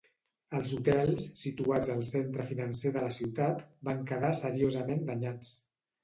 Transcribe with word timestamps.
Els 0.59 0.69
hotels, 0.75 1.25
situats 1.41 1.91
al 1.95 1.99
centre 2.11 2.45
financer 2.47 2.91
de 2.95 3.03
la 3.03 3.11
ciutat, 3.17 3.61
van 3.89 4.01
quedar 4.13 4.31
seriosament 4.39 5.05
danyats. 5.11 5.53